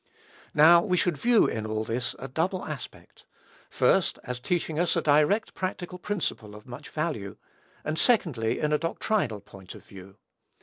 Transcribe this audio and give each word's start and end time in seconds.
Now, 0.55 0.81
we 0.81 0.97
should 0.97 1.15
view 1.15 1.47
all 1.67 1.83
this 1.83 2.15
in 2.15 2.25
a 2.25 2.27
double 2.27 2.65
aspect; 2.65 3.27
first, 3.69 4.17
as 4.23 4.39
teaching 4.39 4.79
us 4.79 4.95
a 4.95 5.01
direct 5.03 5.53
practical 5.53 5.99
principle 5.99 6.55
of 6.55 6.65
much 6.65 6.89
value; 6.89 7.37
and 7.85 7.99
secondly, 7.99 8.57
in 8.59 8.73
a 8.73 8.79
doctrinal 8.79 9.41
point 9.41 9.75
of 9.75 9.85
view. 9.85 10.17